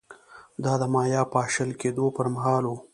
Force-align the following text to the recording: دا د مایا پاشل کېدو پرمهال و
دا 0.63 0.73
د 0.81 0.83
مایا 0.93 1.21
پاشل 1.33 1.69
کېدو 1.81 2.05
پرمهال 2.17 2.63
و 2.67 2.73